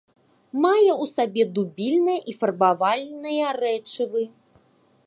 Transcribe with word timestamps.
Мае 0.63 0.93
ў 1.03 1.05
сабе 1.15 1.43
дубільныя 1.57 2.19
і 2.33 2.35
фарбавальныя 2.41 3.45
рэчывы. 3.61 4.29